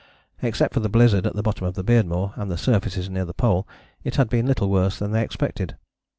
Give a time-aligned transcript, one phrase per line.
[0.41, 3.35] Except for the blizzard at the bottom of the Beardmore and the surfaces near the
[3.35, 3.67] Pole
[4.03, 5.77] it had been little worse than they expected.